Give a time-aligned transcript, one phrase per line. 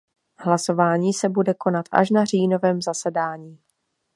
[0.37, 3.59] Hlasování se bude konat až na říjnovém zasedání.